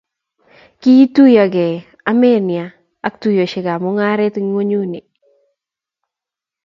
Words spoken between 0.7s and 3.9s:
ki ituyogei Armenia ak tuyosiekab